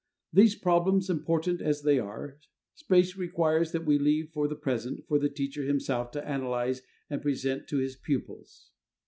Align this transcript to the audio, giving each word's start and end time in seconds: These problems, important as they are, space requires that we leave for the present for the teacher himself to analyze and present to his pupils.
These 0.33 0.55
problems, 0.55 1.11
important 1.11 1.61
as 1.61 1.83
they 1.83 1.99
are, 1.99 2.39
space 2.73 3.15
requires 3.15 3.71
that 3.71 3.85
we 3.85 3.99
leave 3.99 4.31
for 4.31 4.47
the 4.47 4.55
present 4.55 5.05
for 5.05 5.19
the 5.19 5.29
teacher 5.29 5.61
himself 5.61 6.09
to 6.13 6.27
analyze 6.27 6.81
and 7.07 7.21
present 7.21 7.67
to 7.67 7.77
his 7.77 7.95
pupils. 7.97 8.71